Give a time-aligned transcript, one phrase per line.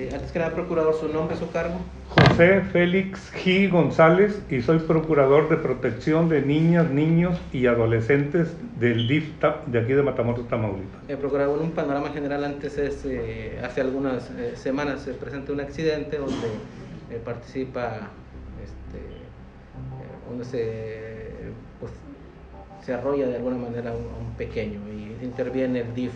[0.00, 1.74] Eh, antes que nada, procurador, su nombre, su cargo.
[2.08, 3.70] José Félix G.
[3.70, 9.28] González y soy procurador de protección de niñas, niños y adolescentes del DIF
[9.66, 11.02] de aquí de Matamoros, Tamaulipas.
[11.06, 15.52] Eh, procurador, en un panorama general, antes es, eh, hace algunas eh, semanas se presenta
[15.52, 16.48] un accidente donde
[17.22, 18.08] participa,
[18.64, 19.02] este,
[20.30, 21.34] donde se,
[21.78, 21.92] pues,
[22.86, 26.12] se arrolla de alguna manera un, un pequeño y interviene el DIF.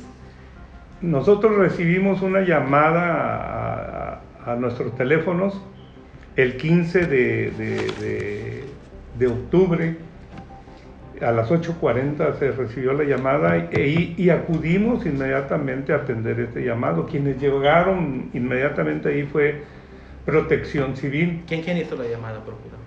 [1.00, 5.60] Nosotros recibimos una llamada a, nuestros teléfonos
[6.36, 7.50] el 15 de,
[9.18, 9.96] de- octubre.
[11.22, 17.06] A las 8.40 se recibió la llamada y, y acudimos inmediatamente a atender este llamado.
[17.06, 19.62] Quienes llegaron inmediatamente ahí fue
[20.26, 21.42] Protección Civil.
[21.46, 22.83] ¿Quién, quién hizo la llamada, procurador?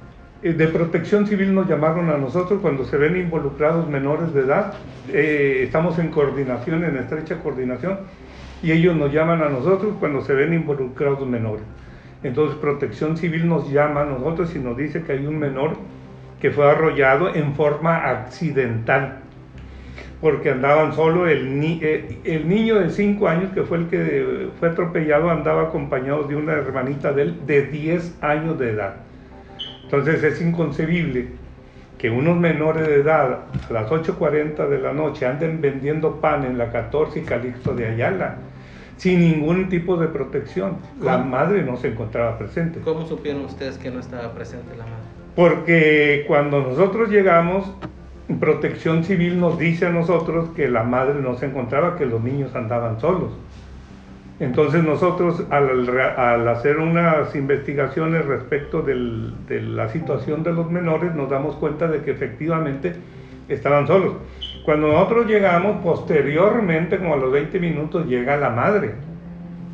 [0.48, 4.74] Eh, De protección civil nos llamaron a nosotros cuando se ven involucrados menores de edad.
[5.10, 8.00] Eh, estamos en coordinación, en estrecha coordinación,
[8.62, 11.64] y ellos nos llaman a nosotros cuando se ven involucrados menores.
[12.24, 15.78] Entonces protección civil nos llama a nosotros y nos dice que hay un menor
[16.40, 19.20] que fue arrollado en forma accidental,
[20.22, 24.50] porque andaban solo, el, ni- eh, el niño de 5 años que fue el que
[24.60, 29.07] fue atropellado andaba acompañado de una hermanita de de 10 años de edad.
[29.88, 31.28] Entonces es inconcebible
[31.98, 36.58] que unos menores de edad a las 8.40 de la noche anden vendiendo pan en
[36.58, 38.38] la 14 y Calixto de Ayala
[38.98, 40.78] sin ningún tipo de protección.
[41.02, 42.82] La madre no se encontraba presente.
[42.82, 44.98] ¿Cómo supieron ustedes que no estaba presente la madre?
[45.36, 47.72] Porque cuando nosotros llegamos,
[48.40, 52.54] Protección Civil nos dice a nosotros que la madre no se encontraba, que los niños
[52.56, 53.32] andaban solos.
[54.40, 61.16] Entonces nosotros al, al hacer unas investigaciones respecto del- de la situación de los menores
[61.16, 62.94] nos damos cuenta de que efectivamente
[63.50, 64.14] estaban solos.
[64.64, 68.92] Cuando nosotros llegamos, posteriormente, como a los 20 minutos, llega la madre.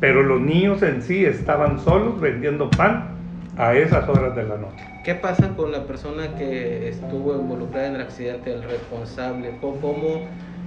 [0.00, 3.08] Pero los niños en sí estaban solos vendiendo pan
[3.56, 4.84] a esas horas de la noche.
[5.02, 9.50] ¿Qué pasa con la persona que estuvo involucrada en el accidente, el responsable?
[9.60, 10.20] ¿Cómo, cómo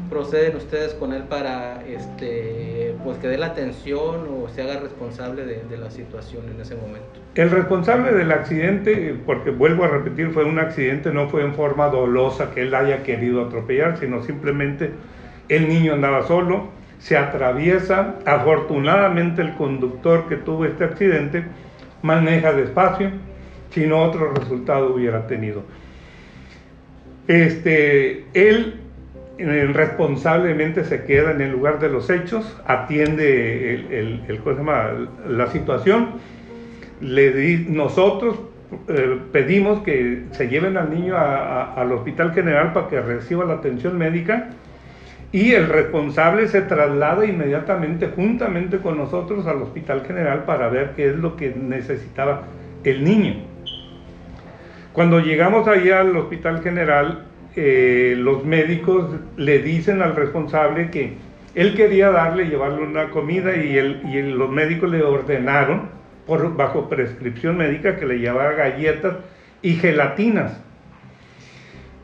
[0.10, 5.46] proceden ustedes con él para este, pues que dé la atención o se haga responsable
[5.46, 7.20] de, de la situación en ese momento?
[7.36, 11.88] El responsable del accidente, porque vuelvo a repetir, fue un accidente, no fue en forma
[11.88, 14.92] dolosa que él haya querido atropellar, sino simplemente
[15.50, 16.70] el niño andaba solo,
[17.00, 21.44] se atraviesa, afortunadamente el conductor que tuvo este accidente
[22.02, 23.12] maneja despacio,
[23.70, 25.64] si no otro resultado hubiera tenido.
[27.28, 28.80] Este, él
[29.38, 34.60] responsablemente se queda en el lugar de los hechos, atiende el, el- el- ¿cómo se
[34.62, 34.90] llama?
[35.28, 36.10] la situación.
[37.02, 38.40] Le di- nosotros
[38.88, 43.46] eh, pedimos que se lleven al niño a- a- al hospital general para que reciba
[43.46, 44.50] la atención médica
[45.32, 51.10] y el responsable se traslada inmediatamente juntamente con nosotros al hospital general para ver qué
[51.10, 52.44] es lo que necesitaba
[52.84, 53.36] el niño.
[54.94, 57.24] Cuando llegamos ahí al hospital general,
[57.58, 61.14] los médicos le dicen al responsable que
[61.56, 63.82] él quería darle, llevarle una comida y,
[64.22, 65.90] los médicos le ordenaron,
[66.28, 69.16] por, bajo prescripción médica, que le llevara galletas
[69.64, 70.62] y gelatinas,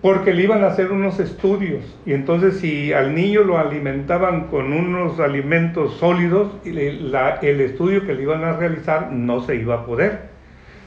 [0.01, 1.83] porque le iban a hacer unos estudios.
[2.03, 8.23] Y entonces si al niño lo alimentaban con unos alimentos sólidos, el estudio que le
[8.23, 10.33] iban a realizar no se iba a poder.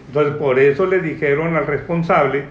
[0.09, 2.45] Entonces, por eso le dijeron al responsable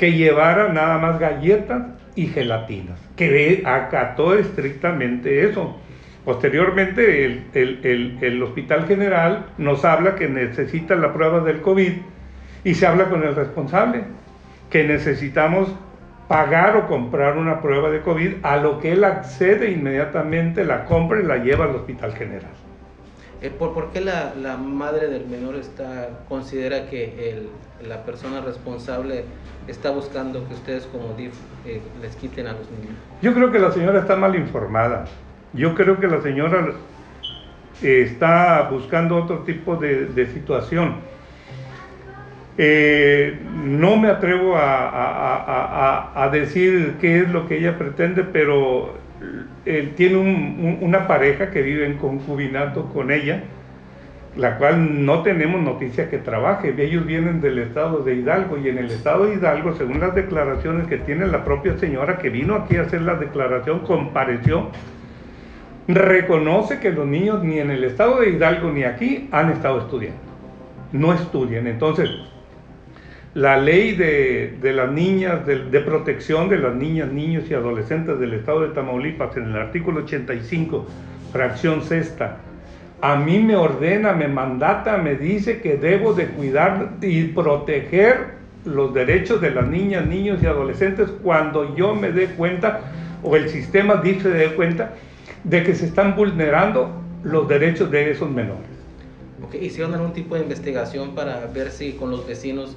[0.00, 1.82] que llevara nada más galletas
[2.14, 5.76] y gelatinas, que acató estrictamente eso.
[6.24, 11.92] Posteriormente, el, el- el- el Hospital General nos habla que necesita la prueba del COVID
[12.64, 14.04] y se habla con el responsable,
[14.70, 15.68] que necesitamos
[16.28, 21.20] pagar o comprar una prueba de COVID, a lo que él accede inmediatamente, la compra
[21.20, 22.52] y la lleva al Hospital General.
[23.42, 27.48] Eh, ¿por, por qué la, la madre del menor está, considera que el-
[27.88, 29.24] la persona responsable
[29.66, 31.32] está buscando que ustedes como DIF
[31.66, 32.94] eh, les quiten a los niños?
[33.22, 35.06] Yo creo que la señora está mal informada.
[35.54, 36.72] Yo creo que la señora
[37.82, 40.96] eh, está buscando otro tipo de, de situación.
[42.58, 47.78] Eh, no me atrevo a, a- a- a- a decir qué es lo que ella
[47.78, 48.98] pretende, pero
[49.66, 50.26] él tiene un-
[50.60, 53.42] un- una pareja que vive en concubinato con ella,
[54.36, 56.74] la cual no tenemos noticia que trabaje.
[56.78, 60.86] Ellos vienen del estado de Hidalgo y en el estado de Hidalgo, según las declaraciones
[60.86, 64.68] que tiene la propia señora que vino aquí a hacer la declaración, compareció,
[65.88, 70.20] reconoce que los niños ni en el estado de Hidalgo ni aquí han estado estudiando.
[70.92, 71.66] No estudian.
[71.66, 72.08] Entonces,
[73.34, 78.62] la ley de, las niñas, de, protección de las niñas, niños y adolescentes del estado
[78.62, 80.86] de Tamaulipas, en el artículo 85,
[81.32, 82.38] fracción sexta,
[83.02, 88.92] a mí me ordena, me mandata, me dice que debo de cuidar y proteger los
[88.92, 92.80] derechos de las niñas, niños y adolescentes cuando yo me dé cuenta
[93.22, 94.94] o el sistema dice dé cuenta
[95.44, 96.90] de que se están vulnerando
[97.22, 98.79] los derechos de esos menores.
[99.46, 99.64] Okay.
[99.64, 102.76] ¿Hicieron algún tipo de investigación para ver si con los vecinos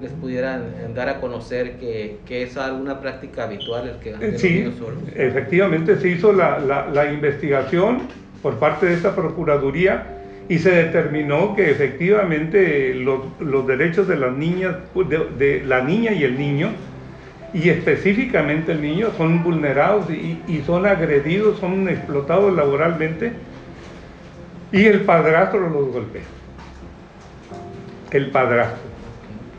[0.00, 0.64] les pudieran
[0.94, 5.02] dar a conocer que, que es alguna práctica habitual el que sí, solos?
[5.14, 8.02] Efectivamente se hizo la, la, la investigación
[8.42, 10.06] por parte de esta Procuraduría
[10.48, 16.12] y se determinó que efectivamente los, los derechos de las niñas, de, de, la niña
[16.12, 16.70] y el niño,
[17.54, 23.32] y específicamente el niño, son vulnerados y, y son agredidos, son explotados laboralmente
[24.74, 26.22] y el padrastro los golpea.
[28.10, 28.90] El padrastro.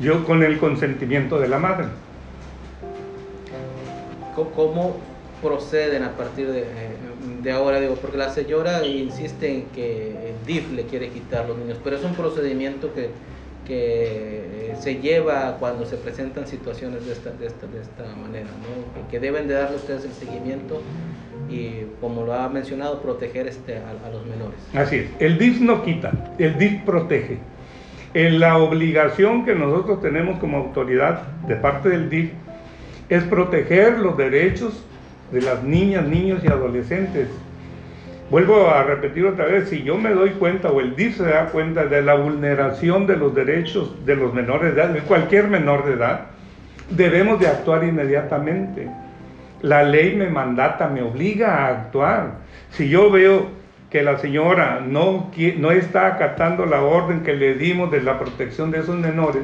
[0.02, 1.86] Yo con el consentimiento de la madre.
[4.36, 4.98] ¿Cómo
[5.42, 6.66] proceden a partir de,
[7.42, 7.80] de ahora?
[7.80, 12.04] Digo, porque la señora insiste en que DIF le quiere quitar los niños, pero es
[12.04, 13.12] un procedimiento que,
[13.66, 19.10] que se lleva cuando se presentan situaciones de esta, de esta, de esta manera, ¿no?
[19.10, 20.82] que deben de darle ustedes el seguimiento
[21.56, 24.60] y, como lo ha mencionado, proteger este, a, los menores.
[24.74, 27.38] Así es, el DIF no quita, el DIF protege.
[28.14, 32.32] La obligación que nosotros tenemos como autoridad de parte del DIF
[33.10, 34.86] es proteger los derechos
[35.32, 37.28] de las niñas, niños y adolescentes.
[38.30, 41.48] Vuelvo a repetir otra vez, si yo me doy cuenta o el DIF se da
[41.48, 45.86] cuenta de la vulneración de los derechos de los menores de edad, de cualquier menor
[45.86, 46.28] de edad,
[46.90, 48.90] debemos de actuar inmediatamente.
[49.66, 52.34] La ley me mandata, me obliga a actuar.
[52.70, 53.48] Si yo veo
[53.90, 58.70] que la señora no, no está acatando la orden que le dimos de la protección
[58.70, 59.42] de esos menores,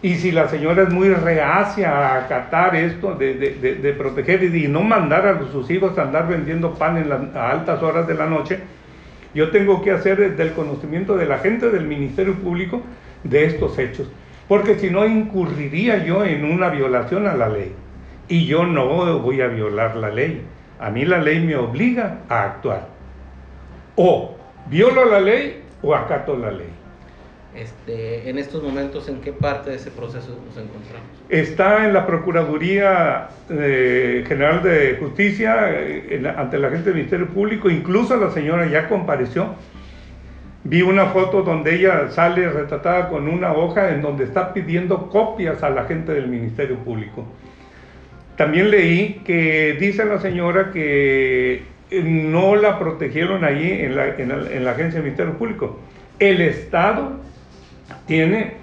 [0.00, 4.68] y si la señora es muy reacia a acatar esto de, de, de, proteger y
[4.68, 8.60] no mandar a sus hijos a andar vendiendo pan a altas horas de la noche,
[9.34, 12.80] yo tengo que hacer del conocimiento de la gente del Ministerio Público
[13.24, 14.08] de estos hechos.
[14.46, 17.74] Porque si no, incurriría yo en una violación a la ley
[18.28, 20.42] y yo no voy a violar la ley.
[20.78, 22.88] A mí la ley me obliga a actuar.
[23.96, 24.36] O
[24.66, 26.70] violo la ley o acato la ley.
[27.54, 31.08] Este, en estos momentos, ¿en qué parte de ese proceso nos encontramos?
[31.28, 37.68] Está en la Procuraduría eh, General de Justicia, eh, ante la gente del Ministerio Público,
[37.68, 39.54] incluso la señora ya compareció.
[40.64, 45.62] Vi una foto donde ella sale retratada con una hoja en donde está pidiendo copias
[45.62, 47.24] a la gente del Ministerio Público.
[48.38, 54.64] También leí que dice la señora que eh, no la protegieron allí en la, en
[54.64, 55.80] la, agencia del Ministerio Público.
[56.20, 57.14] El Estado
[58.06, 58.54] tiene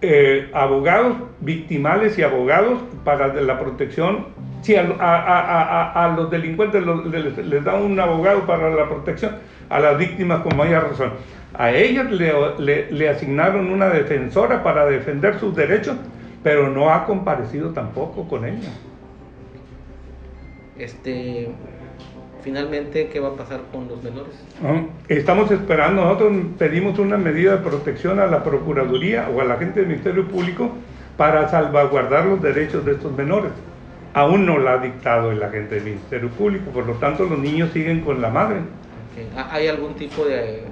[0.00, 4.28] eh, abogados victimales y abogados para la protección.
[4.62, 9.36] Si a, a, a, los delincuentes les, da un abogado para la protección,
[9.68, 11.12] a las víctimas como haya razón.
[11.52, 15.96] A ellas le, le asignaron una defensora para defender sus derechos,
[16.42, 18.70] pero no ha comparecido tampoco con ella.
[20.78, 21.48] Este,
[22.42, 24.32] finalmente, ¿qué va a pasar con los menores?
[25.08, 29.80] Estamos esperando, nosotros pedimos una medida de protección a la Procuraduría o a la gente
[29.80, 30.70] del Ministerio Público
[31.16, 33.50] para salvaguardar los derechos de estos menores.
[34.14, 37.70] Aún no la ha dictado el agente del Ministerio Público, por lo tanto los niños
[37.72, 38.60] siguen con la madre.
[39.50, 40.62] ¿Hay algún tipo de,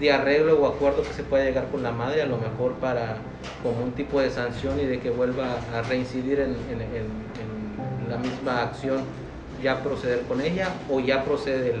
[0.00, 3.18] de, arreglo o acuerdo que se pueda llegar con la madre, a lo mejor para
[3.62, 8.18] como un tipo de sanción y de que vuelva a reincidir en, en, en la
[8.18, 8.98] misma acción
[9.62, 11.74] ya proceder con ella o ya procede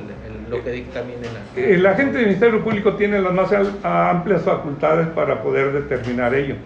[0.48, 1.60] lo que dictamine la...
[1.60, 3.50] El agente del Ministerio Público tiene las más
[3.82, 6.56] amplias facultades para poder determinar ello.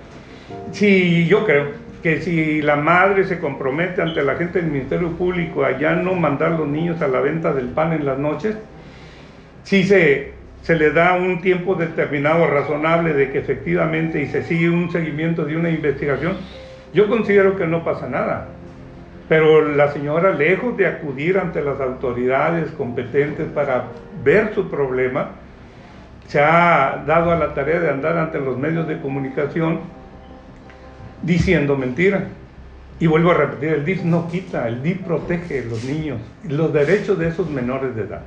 [0.73, 1.67] Si yo creo
[2.03, 6.15] que si la madre se compromete ante la gente del Ministerio Público a ya no
[6.15, 8.57] mandar los niños a la venta del pan en las noches,
[9.65, 14.71] si se, se le da un tiempo determinado, razonable, de que efectivamente y se sigue
[14.71, 16.37] un seguimiento de una investigación,
[16.95, 18.49] yo considero que no pasa nada.
[19.29, 23.85] Pero la señora, lejos de acudir ante las autoridades competentes para
[24.25, 25.33] ver su problema,
[26.29, 29.81] se ha dado a la tarea de andar ante los medios de comunicación
[31.23, 32.29] diciendo mentira.
[33.01, 36.73] Y vuelvo a repetir, el DIF no quita, el DIF protege a los niños, los
[36.73, 38.23] derechos de esos menores de edad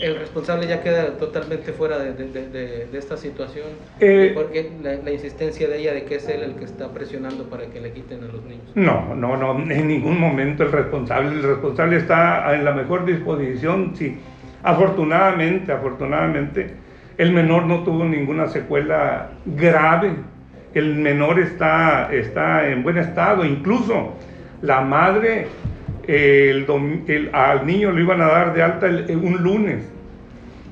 [0.00, 3.66] el responsable ya queda totalmente fuera de, de, de, esta situación,
[4.00, 7.44] eh, porque la, la, insistencia de ella de que es él el que está presionando
[7.44, 8.70] para que le quiten a los niños.
[8.74, 13.94] No, no, no, en ningún momento el responsable, el responsable está en la mejor disposición,
[13.96, 14.18] sí.
[14.62, 16.70] Afortunadamente, afortunadamente,
[17.16, 20.12] el menor no tuvo ninguna secuela grave,
[20.74, 24.14] el menor está, está en buen estado, incluso
[24.62, 25.46] la madre
[26.08, 29.84] el, al niño lo iban a dar de alta un lunes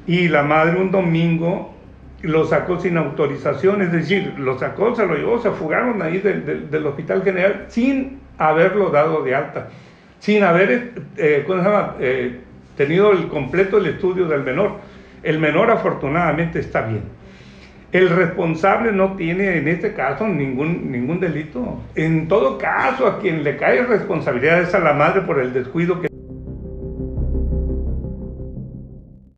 [0.06, 1.74] y la madre un domingo
[2.22, 6.86] lo sacó sin autorización, es decir, lo sacó, se lo llevó, se fugaron ahí del
[6.86, 9.68] Hospital General sin haberlo dado de alta,
[10.18, 11.94] sin haber eh, ¿cómo se llama?
[12.00, 12.40] Eh,
[12.76, 14.72] tenido el completo el estudio del menor.
[15.22, 17.02] El menor afortunadamente está bien.
[17.96, 21.80] El responsable no tiene en este caso ningún, ningún delito.
[21.94, 26.02] En todo caso, a quien le cae responsabilidad es a la madre por el descuido
[26.02, 26.08] que